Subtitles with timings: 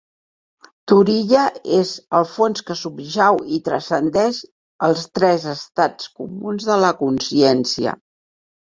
[0.91, 1.43] Turiya
[1.79, 1.91] és
[2.21, 4.43] el fons que subjau i transcendeix
[4.91, 7.99] els tres estats comuns de la consciència.